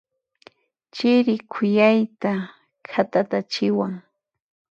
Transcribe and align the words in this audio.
Chiri 0.93 1.35
khuyayta 1.51 2.31
khatatachiwan. 2.89 3.93